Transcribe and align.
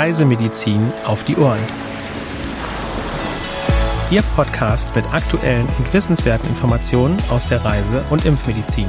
Reisemedizin 0.00 0.94
auf 1.04 1.24
die 1.24 1.36
Ohren. 1.36 1.60
Ihr 4.10 4.22
Podcast 4.34 4.96
mit 4.96 5.04
aktuellen 5.12 5.68
und 5.76 5.92
wissenswerten 5.92 6.48
Informationen 6.48 7.18
aus 7.28 7.46
der 7.46 7.62
Reise- 7.62 8.02
und 8.08 8.24
Impfmedizin. 8.24 8.88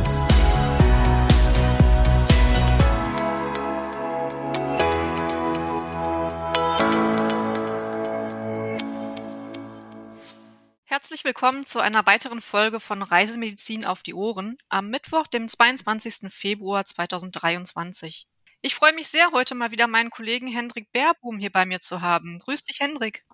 Herzlich 10.85 11.25
willkommen 11.25 11.65
zu 11.65 11.81
einer 11.81 12.05
weiteren 12.05 12.39
Folge 12.39 12.79
von 12.79 13.01
Reisemedizin 13.01 13.83
auf 13.83 14.01
die 14.01 14.13
Ohren 14.13 14.57
am 14.69 14.87
Mittwoch, 14.87 15.27
dem 15.27 15.49
22. 15.49 16.31
Februar 16.31 16.85
2023. 16.85 18.30
Ich 18.63 18.75
freue 18.75 18.93
mich 18.93 19.07
sehr, 19.07 19.31
heute 19.31 19.55
mal 19.55 19.71
wieder 19.71 19.87
meinen 19.87 20.11
Kollegen 20.11 20.45
Hendrik 20.45 20.91
Baerboom 20.91 21.39
hier 21.39 21.51
bei 21.51 21.65
mir 21.65 21.79
zu 21.79 22.01
haben. 22.01 22.37
Grüß 22.37 22.63
dich, 22.63 22.79
Hendrik. 22.79 23.25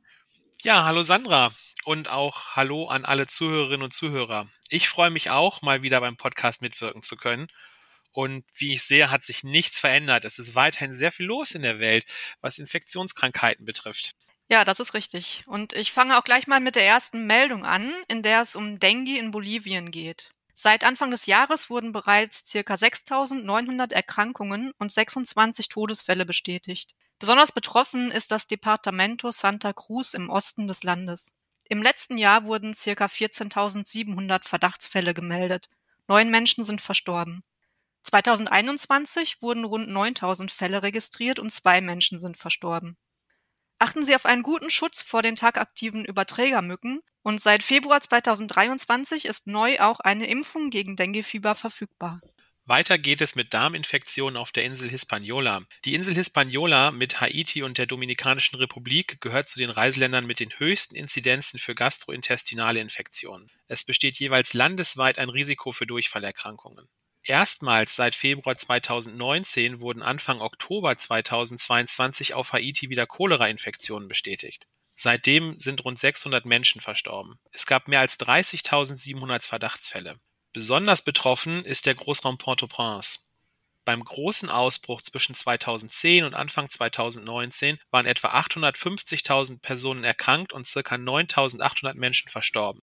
Ja, 0.62 0.86
hallo 0.86 1.04
Sandra 1.04 1.52
und 1.84 2.08
auch 2.08 2.56
hallo 2.56 2.88
an 2.88 3.04
alle 3.04 3.28
Zuhörerinnen 3.28 3.84
und 3.84 3.94
Zuhörer. 3.94 4.48
Ich 4.70 4.88
freue 4.88 5.10
mich 5.10 5.30
auch, 5.30 5.62
mal 5.62 5.82
wieder 5.82 6.00
beim 6.00 6.16
Podcast 6.16 6.62
mitwirken 6.62 7.02
zu 7.02 7.18
können. 7.18 7.48
Und 8.14 8.46
wie 8.54 8.74
ich 8.74 8.84
sehe, 8.84 9.12
hat 9.12 9.22
sich 9.22 9.44
nichts 9.44 9.78
verändert. 9.78 10.24
Es 10.24 10.40
ist 10.40 10.56
weiterhin 10.56 10.94
sehr 10.94 11.12
viel 11.12 11.26
los 11.26 11.52
in 11.52 11.62
der 11.62 11.82
Welt, 11.82 12.06
was 12.40 12.58
Infektionskrankheiten 12.58 13.66
betrifft. 13.66 14.16
Ja, 14.50 14.64
das 14.64 14.80
ist 14.80 14.94
richtig. 14.94 15.44
Und 15.46 15.74
ich 15.74 15.92
fange 15.92 16.18
auch 16.18 16.24
gleich 16.24 16.48
mal 16.48 16.62
mit 16.62 16.78
der 16.78 16.86
ersten 16.86 17.28
Meldung 17.28 17.66
an, 17.66 17.94
in 18.08 18.24
der 18.24 18.42
es 18.42 18.56
um 18.56 18.80
Dengue 18.80 19.20
in 19.20 19.32
Bolivien 19.32 19.92
geht. 19.92 20.32
Seit 20.60 20.84
Anfang 20.84 21.12
des 21.12 21.28
Jahres 21.28 21.70
wurden 21.70 21.92
bereits 21.92 22.44
circa 22.50 22.74
6.900 22.74 23.94
Erkrankungen 23.94 24.72
und 24.80 24.92
26 24.92 25.70
Todesfälle 25.70 26.26
bestätigt. 26.26 26.96
Besonders 27.20 27.52
betroffen 27.52 28.10
ist 28.10 28.32
das 28.32 28.48
Departamento 28.48 29.30
Santa 29.30 29.72
Cruz 29.72 30.16
im 30.16 30.32
Osten 30.32 30.68
des 30.68 30.82
Landes. 30.82 31.32
Im 31.70 31.84
letzten 31.84 32.18
Jahr 32.18 32.46
wurden 32.46 32.74
circa 32.74 33.06
14.700 33.06 34.48
Verdachtsfälle 34.48 35.14
gemeldet. 35.14 35.70
Neun 36.08 36.32
Menschen 36.32 36.64
sind 36.64 36.82
verstorben. 36.82 37.44
2021 38.02 39.44
wurden 39.44 39.64
rund 39.64 39.88
9.000 39.88 40.50
Fälle 40.50 40.82
registriert 40.82 41.38
und 41.38 41.52
zwei 41.52 41.82
Menschen 41.82 42.20
sind 42.20 42.36
verstorben. 42.36 42.98
Achten 43.78 44.04
Sie 44.04 44.16
auf 44.16 44.26
einen 44.26 44.42
guten 44.42 44.72
Schutz 44.72 45.04
vor 45.04 45.22
den 45.22 45.36
tagaktiven 45.36 46.04
Überträgermücken 46.04 47.02
und 47.28 47.42
seit 47.42 47.62
Februar 47.62 48.00
2023 48.00 49.26
ist 49.26 49.48
neu 49.48 49.82
auch 49.82 50.00
eine 50.00 50.28
Impfung 50.28 50.70
gegen 50.70 50.96
Denguefieber 50.96 51.56
verfügbar. 51.56 52.22
Weiter 52.64 52.98
geht 52.98 53.20
es 53.20 53.36
mit 53.36 53.54
Darminfektionen 53.54 54.38
auf 54.38 54.54
der 54.54 54.64
Insel 54.64 54.90
Hispaniola. 54.90 55.64
Die 55.84 55.94
Insel 55.94 56.16
Hispaniola 56.16 56.92
mit 56.92 57.20
Haiti 57.20 57.64
und 57.64 57.78
der 57.78 57.86
Dominikanischen 57.86 58.56
Republik 58.56 59.20
gehört 59.20 59.50
zu 59.50 59.60
den 59.60 59.70
Reiseländern 59.70 60.26
mit 60.26 60.40
den 60.40 60.58
höchsten 60.58 60.96
Inzidenzen 60.96 61.60
für 61.60 61.76
gastrointestinale 61.76 62.80
Infektionen. 62.80 63.52
Es 63.68 63.84
besteht 63.84 64.18
jeweils 64.18 64.54
landesweit 64.54 65.20
ein 65.20 65.30
Risiko 65.30 65.74
für 65.74 65.86
Durchfallerkrankungen. 65.86 66.88
Erstmals 67.24 67.98
seit 67.98 68.16
Februar 68.16 68.56
2019 68.56 69.82
wurden 69.82 70.02
Anfang 70.02 70.40
Oktober 70.40 70.96
2022 70.96 72.36
auf 72.36 72.54
Haiti 72.54 72.90
wieder 72.90 73.06
Cholera-Infektionen 73.06 74.08
bestätigt. 74.08 74.70
Seitdem 75.00 75.60
sind 75.60 75.86
rund 75.86 76.00
600 76.00 76.46
Menschen 76.46 76.82
verstorben. 76.82 77.40
Es 77.52 77.68
gab 77.68 77.88
mehr 77.88 78.00
als 78.00 78.20
30.700 78.20 79.48
Verdachtsfälle. 79.48 80.20
Besonders 80.54 81.04
betroffen 81.04 81.64
ist 81.64 81.86
der 81.86 81.94
Großraum 81.94 82.40
Port-au-Prince. 82.40 83.20
Beim 83.86 84.04
großen 84.04 84.50
Ausbruch 84.50 85.04
zwischen 85.04 85.36
2010 85.36 86.24
und 86.24 86.34
Anfang 86.34 86.68
2019 86.68 87.78
waren 87.92 88.08
etwa 88.08 88.30
850.000 88.30 89.62
Personen 89.62 90.04
erkrankt 90.04 90.52
und 90.52 90.68
ca. 90.68 90.96
9.800 90.96 91.94
Menschen 91.94 92.30
verstorben. 92.30 92.82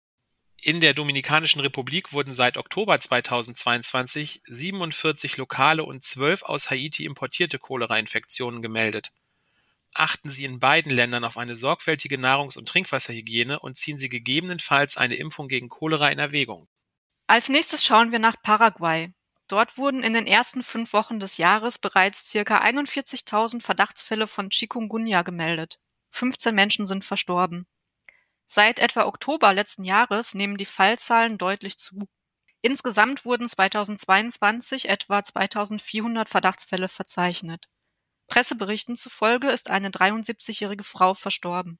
In 0.61 0.81
der 0.81 0.95
Dominikanischen 0.95 1.61
Republik 1.61 2.11
wurden 2.11 2.33
seit 2.33 2.57
Oktober 2.57 2.99
2022 2.99 4.41
47 4.45 5.37
lokale 5.37 5.83
und 5.83 6.03
12 6.03 6.41
aus 6.41 6.71
Haiti 6.71 7.05
importierte 7.05 7.59
Cholera-Infektionen 7.59 8.63
gemeldet 8.63 9.11
achten 9.93 10.29
Sie 10.29 10.45
in 10.45 10.59
beiden 10.59 10.91
Ländern 10.91 11.23
auf 11.23 11.37
eine 11.37 11.55
sorgfältige 11.55 12.17
Nahrungs- 12.17 12.57
und 12.57 12.67
Trinkwasserhygiene 12.69 13.59
und 13.59 13.77
ziehen 13.77 13.97
Sie 13.97 14.09
gegebenenfalls 14.09 14.97
eine 14.97 15.15
Impfung 15.15 15.47
gegen 15.47 15.69
Cholera 15.69 16.09
in 16.09 16.19
Erwägung. 16.19 16.67
Als 17.27 17.49
nächstes 17.49 17.85
schauen 17.85 18.11
wir 18.11 18.19
nach 18.19 18.41
Paraguay. 18.41 19.13
Dort 19.47 19.77
wurden 19.77 20.03
in 20.03 20.13
den 20.13 20.27
ersten 20.27 20.63
fünf 20.63 20.93
Wochen 20.93 21.19
des 21.19 21.37
Jahres 21.37 21.79
bereits 21.79 22.31
ca. 22.31 22.39
41.000 22.39 23.61
Verdachtsfälle 23.61 24.27
von 24.27 24.49
Chikungunya 24.49 25.23
gemeldet. 25.23 25.79
15 26.11 26.53
Menschen 26.53 26.87
sind 26.87 27.03
verstorben. 27.03 27.67
Seit 28.45 28.79
etwa 28.79 29.05
Oktober 29.05 29.53
letzten 29.53 29.83
Jahres 29.83 30.33
nehmen 30.33 30.57
die 30.57 30.65
Fallzahlen 30.65 31.37
deutlich 31.37 31.77
zu. 31.77 32.07
Insgesamt 32.61 33.25
wurden 33.25 33.47
2022 33.47 34.89
etwa 34.89 35.23
2400 35.23 36.29
Verdachtsfälle 36.29 36.89
verzeichnet. 36.89 37.69
Presseberichten 38.29 38.95
zufolge 38.95 39.49
ist 39.49 39.69
eine 39.69 39.89
73-jährige 39.89 40.83
Frau 40.83 41.13
verstorben. 41.13 41.79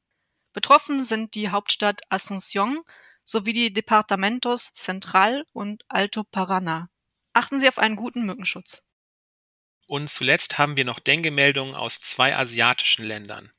Betroffen 0.52 1.04
sind 1.04 1.36
die 1.36 1.50
Hauptstadt 1.50 2.02
Asunción 2.10 2.80
sowie 3.24 3.54
die 3.54 3.72
Departamentos 3.72 4.74
Central 4.74 5.46
und 5.54 5.84
Alto 5.88 6.22
Paraná. 6.22 6.88
Achten 7.34 7.60
Sie 7.60 7.68
auf 7.68 7.78
einen 7.78 7.96
guten 7.96 8.26
Mückenschutz. 8.26 8.82
Und 9.86 10.10
zuletzt 10.10 10.58
haben 10.58 10.78
wir 10.78 10.86
noch 10.86 11.00
Dengue-Meldungen 11.00 11.76
aus 11.76 12.00
zwei 12.02 12.36
asiatischen 12.36 13.06
Ländern. 13.06 13.52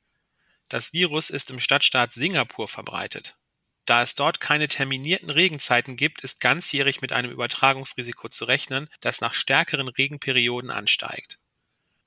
Das 0.69 0.93
Virus 0.93 1.29
ist 1.29 1.49
im 1.49 1.59
Stadtstaat 1.59 2.13
Singapur 2.13 2.67
verbreitet. 2.67 3.37
Da 3.85 4.01
es 4.01 4.15
dort 4.15 4.39
keine 4.39 4.69
terminierten 4.69 5.29
Regenzeiten 5.29 5.97
gibt, 5.97 6.21
ist 6.21 6.39
ganzjährig 6.39 7.01
mit 7.01 7.11
einem 7.11 7.31
Übertragungsrisiko 7.31 8.29
zu 8.29 8.45
rechnen, 8.45 8.89
das 9.01 9.19
nach 9.19 9.33
stärkeren 9.33 9.89
Regenperioden 9.89 10.71
ansteigt. 10.71 11.40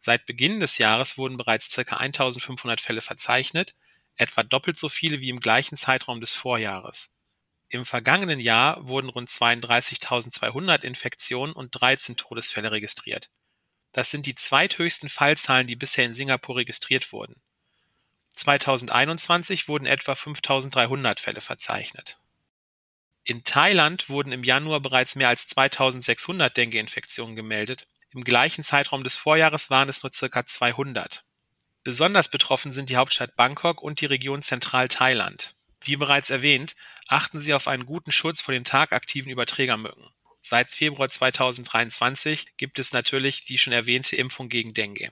Seit 0.05 0.27
Beginn 0.27 0.61
des 0.61 0.77
Jahres 0.77 1.17
wurden 1.17 1.39
bereits 1.39 1.75
ca. 1.75 1.97
1500 1.97 2.79
Fälle 2.79 3.01
verzeichnet, 3.01 3.75
etwa 4.17 4.43
doppelt 4.43 4.79
so 4.79 4.91
viele 4.91 5.21
wie 5.21 5.31
im 5.31 5.41
gleichen 5.41 5.79
Zeitraum 5.79 6.21
des 6.21 6.35
Vorjahres. 6.35 7.11
Im 7.71 7.87
vergangenen 7.87 8.39
Jahr 8.39 8.87
wurden 8.87 9.09
rund 9.09 9.31
32.200 9.31 10.83
Infektionen 10.83 11.55
und 11.55 11.71
13 11.71 12.19
Todesfälle 12.19 12.71
registriert. 12.71 13.31
Das 13.93 14.11
sind 14.11 14.27
die 14.27 14.35
zweithöchsten 14.35 15.09
Fallzahlen, 15.09 15.67
die 15.67 15.75
bisher 15.75 16.05
in 16.05 16.13
Singapur 16.13 16.57
registriert 16.57 17.11
wurden. 17.11 17.41
2021 18.29 19.69
wurden 19.69 19.87
etwa 19.87 20.13
5.300 20.13 21.19
Fälle 21.19 21.41
verzeichnet. 21.41 22.19
In 23.25 23.43
Thailand 23.43 24.11
wurden 24.11 24.33
im 24.33 24.45
Januar 24.45 24.81
bereits 24.81 25.15
mehr 25.15 25.31
als 25.31 25.49
2.600 25.49 26.51
Dengue-Infektionen 26.51 27.37
gemeldet 27.37 27.87
im 28.15 28.25
gleichen 28.25 28.63
Zeitraum 28.63 29.05
des 29.05 29.17
Vorjahres 29.17 29.71
waren 29.71 29.89
es 29.89 30.03
nur 30.03 30.13
circa 30.13 30.45
200. 30.45 31.25
Besonders 31.83 32.29
betroffen 32.29 32.73
sind 32.73 32.89
die 32.89 32.97
Hauptstadt 32.97 33.37
Bangkok 33.37 33.83
und 33.83 34.01
die 34.01 34.07
Region 34.07 34.41
Zentral-Thailand. 34.41 35.55
Wie 35.83 35.97
bereits 35.97 36.31
erwähnt, 36.31 36.77
achten 37.09 37.41
Sie 37.41 37.53
auf 37.53 37.69
einen 37.69 37.85
guten 37.85 38.13
Schutz 38.13 38.41
vor 38.41 38.55
den 38.55 38.65
tagaktiven 38.65 39.31
Überträgermücken. 39.31 40.09
Seit 40.43 40.69
Februar 40.69 41.09
2023 41.09 42.57
gibt 42.57 42.79
es 42.79 42.93
natürlich 42.93 43.45
die 43.45 43.59
schon 43.59 43.73
erwähnte 43.73 44.17
Impfung 44.17 44.49
gegen 44.49 44.73
Dengue. 44.73 45.11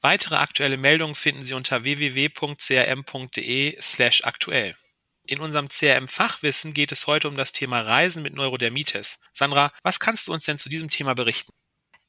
Weitere 0.00 0.36
aktuelle 0.36 0.76
Meldungen 0.76 1.14
finden 1.14 1.42
Sie 1.42 1.54
unter 1.54 1.84
www.crm.de/aktuell. 1.84 4.76
In 5.24 5.40
unserem 5.40 5.68
CRM-Fachwissen 5.68 6.74
geht 6.74 6.90
es 6.90 7.06
heute 7.06 7.28
um 7.28 7.36
das 7.36 7.52
Thema 7.52 7.82
Reisen 7.82 8.22
mit 8.22 8.34
Neurodermitis. 8.34 9.20
Sandra, 9.32 9.72
was 9.82 10.00
kannst 10.00 10.26
du 10.26 10.32
uns 10.32 10.44
denn 10.44 10.58
zu 10.58 10.68
diesem 10.68 10.90
Thema 10.90 11.14
berichten? 11.14 11.52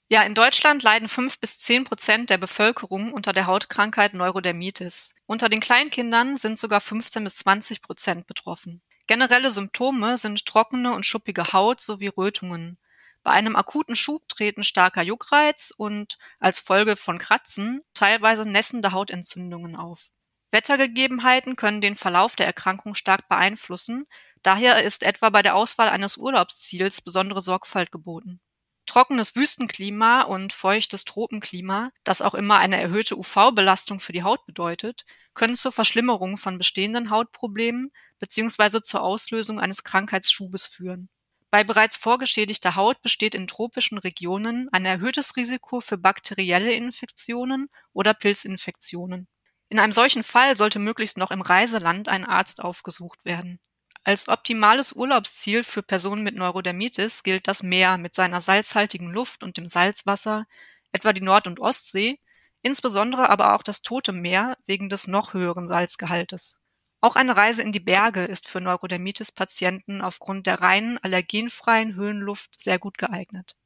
Ja, 0.09 0.21
in 0.23 0.35
Deutschland 0.35 0.83
leiden 0.83 1.09
fünf 1.09 1.39
bis 1.39 1.57
zehn 1.59 1.85
Prozent 1.85 2.29
der 2.29 2.37
Bevölkerung 2.37 3.13
unter 3.13 3.33
der 3.33 3.47
Hautkrankheit 3.47 4.13
Neurodermitis. 4.13 5.15
Unter 5.25 5.49
den 5.49 5.59
Kleinkindern 5.59 6.37
sind 6.37 6.59
sogar 6.59 6.81
15 6.81 7.23
bis 7.23 7.37
20 7.37 7.81
Prozent 7.81 8.27
betroffen. 8.27 8.81
Generelle 9.07 9.51
Symptome 9.51 10.17
sind 10.17 10.45
trockene 10.45 10.93
und 10.93 11.05
schuppige 11.05 11.51
Haut 11.53 11.81
sowie 11.81 12.07
Rötungen. 12.07 12.77
Bei 13.23 13.31
einem 13.31 13.55
akuten 13.55 13.95
Schub 13.95 14.27
treten 14.27 14.63
starker 14.63 15.01
Juckreiz 15.01 15.73
und 15.75 16.17
als 16.39 16.59
Folge 16.59 16.95
von 16.95 17.17
Kratzen 17.17 17.81
teilweise 17.93 18.47
nässende 18.47 18.91
Hautentzündungen 18.91 19.75
auf. 19.77 20.09
Wettergegebenheiten 20.51 21.55
können 21.55 21.81
den 21.81 21.95
Verlauf 21.95 22.35
der 22.35 22.45
Erkrankung 22.45 22.95
stark 22.95 23.27
beeinflussen, 23.27 24.05
daher 24.43 24.83
ist 24.83 25.03
etwa 25.03 25.29
bei 25.31 25.41
der 25.41 25.55
Auswahl 25.55 25.89
eines 25.89 26.17
Urlaubsziels 26.17 27.01
besondere 27.01 27.41
Sorgfalt 27.41 27.91
geboten. 27.91 28.39
Trockenes 28.85 29.35
Wüstenklima 29.35 30.23
und 30.23 30.53
feuchtes 30.53 31.05
Tropenklima, 31.05 31.91
das 32.03 32.21
auch 32.21 32.33
immer 32.33 32.57
eine 32.57 32.79
erhöhte 32.81 33.17
UV-Belastung 33.17 33.99
für 33.99 34.13
die 34.13 34.23
Haut 34.23 34.45
bedeutet, 34.45 35.05
können 35.33 35.55
zur 35.55 35.71
Verschlimmerung 35.71 36.37
von 36.37 36.57
bestehenden 36.57 37.09
Hautproblemen 37.09 37.91
bzw. 38.19 38.81
zur 38.81 39.01
Auslösung 39.01 39.59
eines 39.59 39.83
Krankheitsschubes 39.83 40.67
führen. 40.67 41.09
Bei 41.49 41.63
bereits 41.63 41.97
vorgeschädigter 41.97 42.75
Haut 42.75 43.01
besteht 43.01 43.35
in 43.35 43.47
tropischen 43.47 43.99
Regionen 43.99 44.69
ein 44.71 44.85
erhöhtes 44.85 45.35
Risiko 45.37 45.81
für 45.81 45.97
bakterielle 45.97 46.73
Infektionen 46.73 47.67
oder 47.93 48.13
Pilzinfektionen. 48.13 49.27
In 49.69 49.79
einem 49.79 49.93
solchen 49.93 50.23
Fall 50.23 50.57
sollte 50.57 50.79
möglichst 50.79 51.17
noch 51.17 51.31
im 51.31 51.41
Reiseland 51.41 52.09
ein 52.09 52.25
Arzt 52.25 52.63
aufgesucht 52.63 53.23
werden. 53.23 53.59
Als 54.05 54.27
optimales 54.27 54.91
Urlaubsziel 54.91 55.63
für 55.63 55.81
Personen 55.81 56.23
mit 56.23 56.35
Neurodermitis 56.35 57.23
gilt 57.23 57.47
das 57.47 57.63
Meer 57.63 57.97
mit 57.97 58.13
seiner 58.13 58.41
salzhaltigen 58.41 59.09
Luft 59.11 59.43
und 59.43 59.55
dem 59.55 59.67
Salzwasser, 59.67 60.45
etwa 60.91 61.13
die 61.13 61.21
Nord- 61.21 61.47
und 61.47 61.61
Ostsee, 61.61 62.19
insbesondere 62.61 63.29
aber 63.29 63.55
auch 63.55 63.63
das 63.63 63.81
Tote 63.81 64.11
Meer 64.11 64.57
wegen 64.65 64.89
des 64.89 65.07
noch 65.07 65.33
höheren 65.33 65.69
Salzgehaltes. 65.69 66.57
Auch 66.99 67.15
eine 67.15 67.37
Reise 67.37 67.61
in 67.61 67.71
die 67.71 67.79
Berge 67.79 68.25
ist 68.25 68.47
für 68.47 68.59
Neurodermitis-Patienten 68.59 70.01
aufgrund 70.01 70.47
der 70.47 70.61
reinen, 70.61 70.97
allergenfreien 70.97 71.95
Höhenluft 71.95 72.59
sehr 72.59 72.79
gut 72.79 72.97
geeignet. 72.97 73.57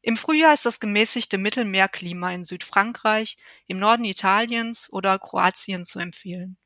Im 0.00 0.16
Frühjahr 0.16 0.54
ist 0.54 0.66
das 0.66 0.80
gemäßigte 0.80 1.38
Mittelmeerklima 1.38 2.30
in 2.32 2.44
Südfrankreich, 2.44 3.36
im 3.66 3.78
Norden 3.78 4.04
Italiens 4.04 4.90
oder 4.92 5.18
Kroatien 5.18 5.84
zu 5.84 5.98
empfehlen. 5.98 6.58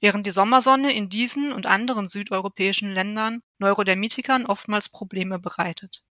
Während 0.00 0.26
die 0.26 0.30
Sommersonne 0.30 0.92
in 0.92 1.08
diesen 1.08 1.52
und 1.52 1.66
anderen 1.66 2.08
südeuropäischen 2.08 2.92
Ländern 2.92 3.40
Neurodermitikern 3.58 4.46
oftmals 4.46 4.88
Probleme 4.88 5.38
bereitet. 5.38 6.02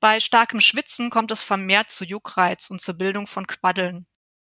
Bei 0.00 0.20
starkem 0.20 0.60
Schwitzen 0.60 1.10
kommt 1.10 1.30
es 1.30 1.42
vermehrt 1.42 1.90
zu 1.90 2.04
Juckreiz 2.04 2.70
und 2.70 2.80
zur 2.80 2.94
Bildung 2.94 3.26
von 3.26 3.46
Quaddeln. 3.46 4.06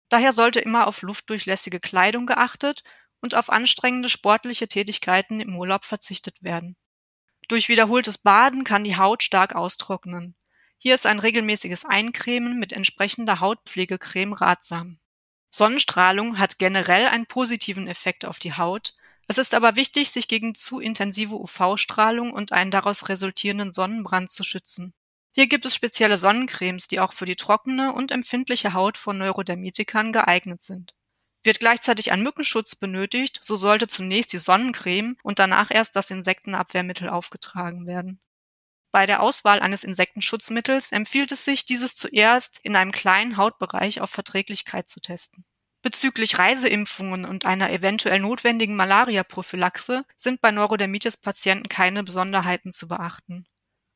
Daher 0.10 0.34
sollte 0.34 0.60
immer 0.60 0.88
auf 0.88 1.02
luftdurchlässige 1.02 1.80
Kleidung 1.80 2.26
geachtet 2.26 2.84
und 3.22 3.36
auf 3.36 3.50
anstrengende 3.50 4.10
sportliche 4.10 4.68
Tätigkeiten 4.68 5.40
im 5.40 5.56
Urlaub 5.56 5.86
verzichtet 5.86 6.42
werden. 6.42 6.76
Durch 7.48 7.70
wiederholtes 7.70 8.20
Baden 8.20 8.64
kann 8.64 8.84
die 8.84 8.98
Haut 8.98 9.24
stark 9.24 9.56
austrocknen. 9.56 10.36
Hier 10.78 10.96
ist 10.96 11.06
ein 11.06 11.20
regelmäßiges 11.20 11.84
Eincremen 11.86 12.60
mit 12.60 12.72
entsprechender 12.72 13.40
Hautpflegecreme 13.40 14.34
ratsam. 14.34 15.00
Sonnenstrahlung 15.50 16.38
hat 16.38 16.60
generell 16.60 17.08
einen 17.08 17.26
positiven 17.26 17.88
Effekt 17.88 18.26
auf 18.26 18.40
die 18.40 18.54
Haut. 18.54 18.96
Es 19.28 19.38
ist 19.38 19.54
aber 19.54 19.76
wichtig, 19.76 20.12
sich 20.12 20.28
gegen 20.28 20.56
zu 20.56 20.80
intensive 20.80 21.36
UV-Strahlung 21.36 22.32
und 22.32 22.52
einen 22.52 22.72
daraus 22.72 23.10
resultierenden 23.10 23.74
Sonnenbrand 23.74 24.32
zu 24.32 24.44
schützen. 24.44 24.94
Hier 25.34 25.48
gibt 25.48 25.66
es 25.66 25.76
spezielle 25.76 26.18
Sonnencremes, 26.18 26.88
die 26.88 27.00
auch 27.00 27.14
für 27.14 27.26
die 27.26 27.36
trockene 27.36 27.94
und 27.94 28.12
empfindliche 28.12 28.74
Haut 28.74 28.98
von 28.98 29.18
Neurodermitikern 29.18 30.12
geeignet 30.12 30.62
sind. 30.62 30.96
Wird 31.44 31.60
gleichzeitig 31.60 32.12
ein 32.12 32.24
Mückenschutz 32.24 32.76
benötigt, 32.76 33.40
so 33.42 33.56
sollte 33.56 33.88
zunächst 33.88 34.34
die 34.34 34.40
Sonnencreme 34.40 35.16
und 35.24 35.40
danach 35.40 35.72
erst 35.72 35.96
das 35.96 36.12
Insektenabwehrmittel 36.12 37.10
aufgetragen 37.10 37.86
werden. 37.88 38.20
Bei 38.92 39.06
der 39.06 39.22
Auswahl 39.22 39.60
eines 39.60 39.84
Insektenschutzmittels 39.84 40.92
empfiehlt 40.92 41.32
es 41.32 41.46
sich, 41.46 41.66
dieses 41.66 41.96
zuerst 41.96 42.60
in 42.64 42.76
einem 42.76 42.92
kleinen 42.92 43.38
Hautbereich 43.38 44.02
auf 44.02 44.10
Verträglichkeit 44.10 44.90
zu 44.90 45.00
testen. 45.00 45.46
Bezüglich 45.82 46.40
Reiseimpfungen 46.40 47.26
und 47.26 47.46
einer 47.46 47.72
eventuell 47.72 48.20
notwendigen 48.20 48.76
Malaria-Prophylaxe 48.76 50.04
sind 50.18 50.42
bei 50.42 50.52
Neurodermitis-Patienten 50.52 51.70
keine 51.70 52.04
Besonderheiten 52.04 52.72
zu 52.72 52.88
beachten. 52.88 53.46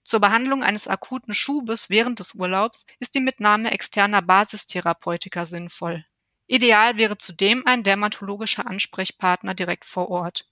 Zur 0.06 0.20
Behandlung 0.20 0.64
eines 0.64 0.88
akuten 0.88 1.34
Schubes 1.34 1.90
während 1.90 2.20
des 2.20 2.36
Urlaubs 2.36 2.86
ist 3.00 3.16
die 3.16 3.20
Mitnahme 3.20 3.72
externer 3.72 4.22
Basistherapeutika 4.22 5.46
sinnvoll. 5.46 6.06
Ideal 6.48 6.98
wäre 6.98 7.18
zudem 7.18 7.66
ein 7.66 7.84
dermatologischer 7.84 8.68
Ansprechpartner 8.68 9.54
direkt 9.54 9.86
vor 9.86 10.10
Ort. 10.10 10.50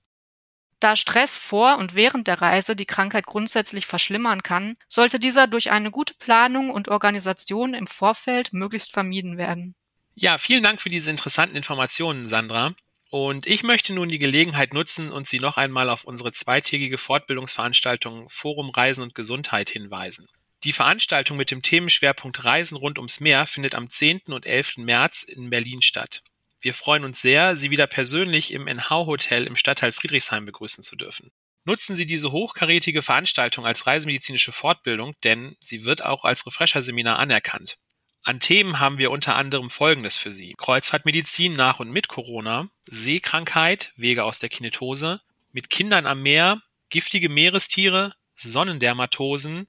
Da 0.82 0.96
Stress 0.96 1.38
vor 1.38 1.78
und 1.78 1.94
während 1.94 2.28
der 2.28 2.42
Reise 2.42 2.76
die 2.76 2.88
Krankheit 2.88 3.28
grundsätzlich 3.28 3.86
verschlimmern 3.86 4.42
kann, 4.42 4.78
sollte 4.88 5.20
dieser 5.20 5.46
durch 5.46 5.70
eine 5.70 5.92
gute 5.92 6.16
Planung 6.16 6.72
und 6.72 6.90
Organisation 6.90 7.76
im 7.76 7.86
Vorfeld 7.86 8.52
möglichst 8.52 8.92
vermieden 8.92 9.38
werden. 9.38 9.76
Ja, 10.16 10.40
vielen 10.40 10.64
Dank 10.64 10.82
für 10.82 10.90
diese 10.90 11.12
interessanten 11.12 11.56
Informationen, 11.56 12.28
Sandra. 12.28 12.74
Und 13.12 13.46
ich 13.46 13.62
möchte 13.62 13.94
nun 13.94 14.10
die 14.10 14.18
Gelegenheit 14.18 14.74
nutzen 14.74 15.12
und 15.12 15.28
Sie 15.28 15.40
noch 15.40 15.58
einmal 15.58 15.88
auf 15.88 16.04
unsere 16.04 16.32
zweitägige 16.32 16.98
Fortbildungsveranstaltung 16.98 18.28
Forum 18.28 18.72
Reisen 18.72 19.04
und 19.04 19.14
Gesundheit 19.14 19.70
hinweisen. 19.70 20.30
Die 20.64 20.74
Veranstaltung 20.74 21.38
mit 21.38 21.52
dem 21.52 21.62
Themenschwerpunkt 21.62 22.44
Reisen 22.44 22.78
rund 22.78 22.98
ums 22.98 23.20
Meer 23.20 23.46
findet 23.46 23.76
am 23.76 23.88
10. 23.88 24.22
und 24.28 24.48
11. 24.48 24.78
März 24.78 25.22
in 25.22 25.52
Berlin 25.52 25.84
statt. 25.84 26.24
Wir 26.62 26.76
freuen 26.76 27.04
uns 27.04 27.22
sehr, 27.22 27.58
Sie 27.58 27.72
wieder 27.72 27.88
persönlich 27.88 28.54
im 28.54 28.68
NH 28.68 29.08
Hotel 29.08 29.48
im 29.48 29.56
Stadtteil 29.56 29.92
Friedrichshain 29.92 30.46
begrüßen 30.46 30.84
zu 30.84 30.96
dürfen. 30.96 31.32
Nutzen 31.64 31.96
Sie 31.96 32.06
diese 32.06 32.32
hochkarätige 32.32 33.02
Veranstaltung 33.02 33.66
als 33.66 33.88
reisemedizinische 33.88 34.52
Fortbildung, 34.52 35.16
denn 35.24 35.56
sie 35.60 35.86
wird 35.86 36.06
auch 36.06 36.24
als 36.24 36.46
Refresher-Seminar 36.46 37.18
anerkannt. 37.18 37.78
An 38.24 38.40
Themen 38.40 38.80
haben 38.80 39.00
wir 39.00 39.10
unter 39.10 39.36
anderem 39.36 39.72
Folgendes 39.72 40.18
für 40.18 40.32
Sie. 40.32 40.54
Kreuzfahrtmedizin 40.56 41.54
nach 41.54 41.80
und 41.80 41.92
mit 41.92 42.08
Corona, 42.08 42.70
Seekrankheit, 42.88 43.94
Wege 43.96 44.24
aus 44.24 44.38
der 44.38 44.50
Kinetose, 44.50 45.22
mit 45.52 45.72
Kindern 45.72 46.06
am 46.06 46.22
Meer, 46.22 46.62
giftige 46.90 47.30
Meerestiere, 47.30 48.14
Sonnendermatosen, 48.36 49.68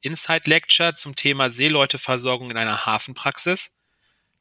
Inside 0.00 0.50
Lecture 0.50 0.94
zum 0.94 1.14
Thema 1.14 1.50
Seeleuteversorgung 1.50 2.50
in 2.50 2.56
einer 2.56 2.86
Hafenpraxis, 2.86 3.75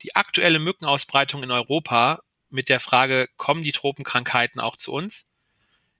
die 0.06 0.16
aktuelle 0.16 0.60
Mückenausbreitung 0.60 1.42
in 1.42 1.50
Europa 1.50 2.22
mit 2.50 2.70
der 2.70 2.80
Frage, 2.80 3.28
kommen 3.38 3.64
die 3.64 3.72
Tropenkrankheiten 3.72 4.62
auch 4.62 4.76
zu 4.76 4.94
uns? 4.94 5.26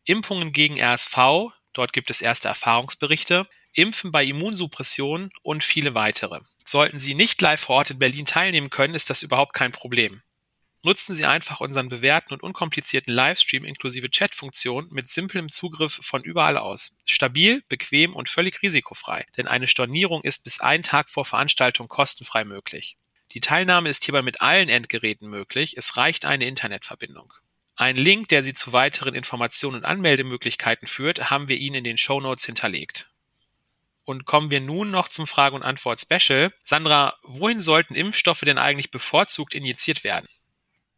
Impfungen 0.04 0.52
gegen 0.52 0.80
RSV, 0.80 1.52
dort 1.74 1.92
gibt 1.92 2.12
es 2.12 2.22
erste 2.22 2.48
Erfahrungsberichte, 2.48 3.48
Impfen 3.74 4.12
bei 4.12 4.24
Immunsuppression 4.24 5.32
und 5.42 5.64
viele 5.64 5.96
weitere. 5.96 6.40
Sollten 6.66 7.00
Sie 7.00 7.16
nicht 7.16 7.42
live 7.42 7.60
vor 7.60 7.78
Ort 7.78 7.90
in 7.90 7.98
Berlin 7.98 8.28
teilnehmen 8.28 8.70
können, 8.70 8.94
ist 8.94 9.10
das 9.10 9.24
überhaupt 9.24 9.54
kein 9.56 9.72
Problem. 9.72 10.22
Nutzen 10.84 11.16
Sie 11.16 11.26
einfach 11.26 11.60
unseren 11.60 11.88
bewährten 11.88 12.32
und 12.36 12.44
unkomplizierten 12.44 13.12
Livestream 13.12 13.66
inklusive 13.66 14.12
Chatfunktion 14.12 14.88
mit 14.92 15.10
simplem 15.10 15.50
Zugriff 15.50 16.00
von 16.04 16.22
überall 16.24 16.60
aus. 16.60 16.96
Stabil, 17.06 17.64
bequem 17.70 18.16
und 18.16 18.30
völlig 18.30 18.62
risikofrei, 18.62 19.26
denn 19.36 19.48
eine 19.48 19.66
Stornierung 19.66 20.22
ist 20.22 20.44
bis 20.44 20.60
einen 20.60 20.84
Tag 20.84 21.10
vor 21.10 21.26
Veranstaltung 21.26 21.88
kostenfrei 21.88 22.46
möglich. 22.46 22.98
Die 23.36 23.42
Teilnahme 23.42 23.90
ist 23.90 24.06
hierbei 24.06 24.22
mit 24.22 24.42
allen 24.42 24.70
Endgeräten 24.70 25.30
möglich, 25.30 25.76
es 25.76 25.98
reicht 25.98 26.24
eine 26.24 26.46
Internetverbindung. 26.46 27.34
Ein 27.76 27.98
Link, 27.98 28.30
der 28.30 28.42
Sie 28.44 28.54
zu 28.54 28.72
weiteren 28.72 29.14
Informationen 29.14 29.76
und 29.76 29.84
Anmeldemöglichkeiten 29.84 30.88
führt, 30.88 31.30
haben 31.30 31.50
wir 31.50 31.58
Ihnen 31.58 31.76
in 31.76 31.84
den 31.84 31.98
Show 31.98 32.22
Notes 32.22 32.46
hinterlegt. 32.46 33.10
Und 34.06 34.24
kommen 34.24 34.52
wir 34.52 34.62
nun 34.62 34.90
noch 34.90 35.10
zum 35.10 35.28
Frage- 35.28 35.58
und 35.58 35.64
Antwort-Special. 35.64 36.54
Sandra, 36.64 37.14
wohin 37.24 37.60
sollten 37.60 37.94
Impfstoffe 37.94 38.40
denn 38.40 38.58
eigentlich 38.58 38.90
bevorzugt 38.90 39.54
injiziert 39.54 40.06
werden? 40.06 40.28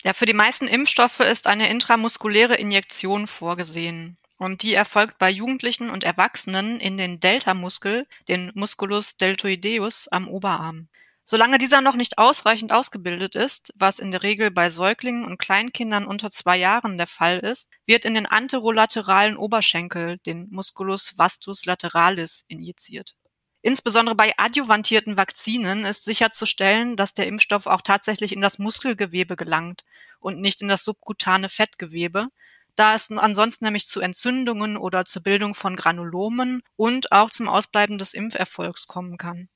Ja, 0.04 0.13
für 0.13 0.28
die 0.28 0.33
meisten 0.33 0.68
Impfstoffe 0.68 1.22
ist 1.22 1.48
eine 1.48 1.69
intramuskuläre 1.69 2.54
Injektion 2.54 3.26
vorgesehen. 3.26 4.19
Und 4.38 4.62
die 4.62 4.76
erfolgt 4.76 5.18
bei 5.18 5.31
Jugendlichen 5.31 5.90
und 5.90 6.04
Erwachsenen 6.04 6.80
in 6.80 6.97
den 6.97 7.19
Delta-Muskel, 7.19 8.06
den 8.28 8.52
Musculus 8.54 9.18
deltoideus 9.18 10.07
am 10.09 10.28
Oberarm. 10.28 10.88
Solange 11.30 11.57
dieser 11.57 11.81
noch 11.81 11.96
nicht 11.96 12.19
ausreichend 12.19 12.72
ausgebildet 12.72 13.36
ist, 13.36 13.74
was 13.76 14.00
in 14.00 14.12
der 14.12 14.24
Regel 14.24 14.50
bei 14.50 14.69
Säuglingen 14.69 15.26
und 15.26 15.38
Kleinkindern 15.38 16.06
unter 16.06 16.31
zwei 16.31 16.56
Jahren 16.56 16.98
der 16.98 17.06
Fall 17.06 17.40
ist, 17.40 17.69
wird 17.86 18.06
in 18.06 18.14
den 18.14 18.26
anterolateralen 18.26 19.36
Oberschenkel, 19.36 20.19
den 20.19 20.48
Musculus 20.52 21.18
vastus 21.18 21.66
lateralis, 21.66 22.46
injiziert. 22.48 23.18
Insbesondere 23.62 24.16
bei 24.16 24.36
adjuvantierten 24.38 25.18
Vakzinen 25.18 25.84
ist 25.84 26.06
sicherzustellen, 26.06 26.96
dass 26.96 27.14
der 27.14 27.28
Impfstoff 27.28 27.68
auch 27.68 27.81
tatsächlich 27.81 28.31
in 28.31 28.40
das 28.40 28.57
Muskelgewebe 28.57 29.36
gelangt 29.36 29.84
und 30.22 30.40
nicht 30.40 30.62
in 30.62 30.69
das 30.69 30.86
subkutane 30.86 31.50
Fettgewebe, 31.50 32.30
da 32.78 32.96
es 32.96 33.12
ansonsten 33.12 33.66
nämlich 33.66 33.90
zu 33.90 34.00
Entzündungen 34.00 34.78
oder 34.78 35.04
zur 35.04 35.24
Bildung 35.24 35.56
von 35.56 35.76
Granulomen 35.76 36.62
und 36.78 37.12
auch 37.12 37.31
zum 37.31 37.50
Ausbleiben 37.50 37.98
des 37.98 38.14
Impferfolgs 38.14 38.88
kommen 38.88 39.18
kann. 39.18 39.50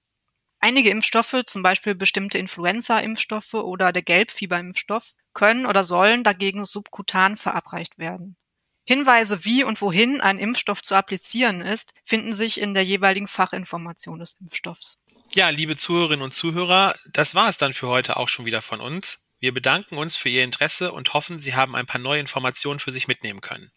Einige 0.62 0.91
Impfstoffe, 0.91 1.44
zum 1.48 1.63
Beispiel 1.63 1.96
bestimmte 1.96 2.38
Influenza-Impfstoffe 2.38 3.56
oder 3.56 3.91
der 3.91 4.03
Gelbfieberimpfstoff, 4.03 5.13
können 5.34 5.65
oder 5.65 5.84
sollen 5.84 6.24
dagegen 6.24 6.65
subkutan 6.65 7.36
verabreicht 7.36 7.98
werden. 7.98 8.38
Hinweise, 8.86 9.44
wie 9.44 9.63
und 9.63 9.82
wohin 9.82 10.22
ein 10.22 10.38
Impfstoff 10.38 10.84
zu 10.84 10.96
applizieren 10.96 11.62
ist, 11.62 11.94
finden 12.03 12.34
sich 12.34 12.60
in 12.60 12.74
der 12.75 12.84
jeweiligen 12.84 13.27
Fachinformation 13.27 14.20
des 14.20 14.34
Impfstoffs. 14.39 14.98
Ja, 15.34 15.50
liebe 15.50 15.77
Zuhörerinnen 15.77 16.24
und 16.24 16.34
Zuhörer, 16.34 16.96
das 17.12 17.34
war 17.34 17.50
es 17.50 17.58
dann 17.58 17.74
für 17.74 17.88
heute 17.88 18.18
auch 18.18 18.27
schon 18.27 18.46
wieder 18.46 18.62
von 18.62 18.82
uns. 18.82 19.24
Wir 19.39 19.53
bedanken 19.53 19.98
uns 19.98 20.15
für 20.15 20.30
Ihr 20.30 20.44
Interesse 20.44 20.91
und 20.91 21.13
hoffen, 21.13 21.39
Sie 21.39 21.56
haben 21.56 21.75
ein 21.75 21.88
paar 21.88 22.01
neue 22.01 22.20
Informationen 22.20 22.80
für 22.80 22.91
sich 22.91 23.08
mitnehmen 23.08 23.41
können. 23.41 23.72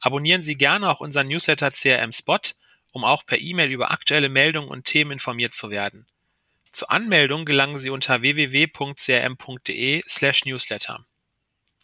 Abonnieren 0.00 0.42
Sie 0.42 0.56
gerne 0.56 0.90
auch 0.90 1.00
unseren 1.00 1.28
Newsletter 1.28 1.70
CRM 1.70 2.12
Spot 2.12 2.40
um 2.94 3.04
auch 3.04 3.26
per 3.26 3.38
E-Mail 3.38 3.70
über 3.70 3.90
aktuelle 3.90 4.30
Meldungen 4.30 4.70
und 4.70 4.84
Themen 4.84 5.10
informiert 5.10 5.52
zu 5.52 5.68
werden. 5.68 6.06
Zur 6.70 6.90
Anmeldung 6.90 7.44
gelangen 7.44 7.78
Sie 7.78 7.90
unter 7.90 8.22
www.crm.de 8.22 10.02
slash 10.08 10.44
newsletter. 10.44 11.04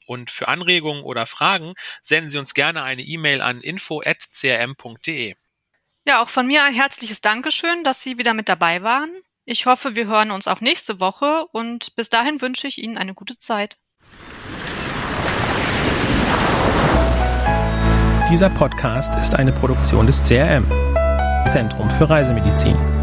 Und 0.07 0.31
für 0.31 0.49
Anregungen 0.49 1.03
oder 1.03 1.27
Fragen 1.27 1.75
senden 2.03 2.31
Sie 2.31 2.39
uns 2.39 2.55
gerne 2.55 2.83
eine 2.85 3.03
E-Mail 3.03 3.43
an 3.43 3.61
info@crm.de. 3.61 5.35
Ja, 6.07 6.23
auch 6.23 6.29
von 6.29 6.47
mir 6.47 6.65
ein 6.65 6.75
herzliches 6.75 7.21
Dankeschön, 7.21 7.85
dass 7.85 8.03
Sie 8.03 8.17
wieder 8.17 8.33
mit 8.33 8.49
dabei 8.49 8.83
waren. 8.83 9.13
Ich 9.45 9.67
hoffe, 9.67 9.97
wir 9.97 10.07
hören 10.07 10.31
uns 10.31 10.47
auch 10.47 10.61
nächste 10.61 11.01
Woche 11.01 11.47
und 11.53 11.97
bis 11.97 12.09
dahin 12.09 12.41
wünsche 12.41 12.69
ich 12.69 12.79
Ihnen 12.79 12.99
eine 12.99 13.15
gute 13.15 13.37
Zeit. 13.37 13.79
Dieser 18.31 18.49
Podcast 18.49 19.17
ist 19.17 19.35
eine 19.35 19.51
Produktion 19.51 20.07
des 20.07 20.23
CRM. 20.23 20.90
Zentrum 21.47 21.91
für 21.91 22.09
Reisemedizin. 22.09 23.00